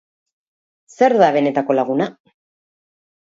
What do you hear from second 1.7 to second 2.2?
laguna?